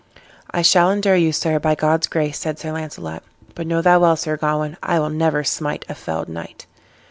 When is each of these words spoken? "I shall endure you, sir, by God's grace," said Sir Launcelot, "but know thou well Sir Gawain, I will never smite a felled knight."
"I 0.49 0.63
shall 0.63 0.89
endure 0.89 1.15
you, 1.15 1.31
sir, 1.31 1.59
by 1.59 1.75
God's 1.75 2.07
grace," 2.07 2.39
said 2.39 2.57
Sir 2.57 2.71
Launcelot, 2.71 3.21
"but 3.53 3.67
know 3.67 3.83
thou 3.83 3.99
well 3.99 4.15
Sir 4.15 4.35
Gawain, 4.35 4.75
I 4.81 4.97
will 4.99 5.11
never 5.11 5.43
smite 5.43 5.85
a 5.87 5.93
felled 5.93 6.27
knight." 6.27 6.65